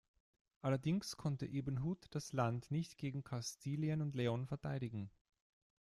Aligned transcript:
Allerdings 0.63 1.15
konnte 1.15 1.45
Ibn 1.45 1.83
Hud 1.83 2.07
das 2.09 2.33
Land 2.33 2.71
nicht 2.71 2.97
gegen 2.97 3.23
Kastilien 3.23 4.01
und 4.01 4.15
León 4.15 4.47
verteidigen. 4.47 5.11